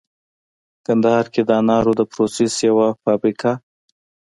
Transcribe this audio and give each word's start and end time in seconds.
کندهار 0.85 1.25
کې 1.33 1.41
د 1.45 1.49
انارو 1.61 1.91
د 1.99 2.01
پروسس 2.11 2.53
یوه 2.69 2.87
فابریکه 3.03 3.51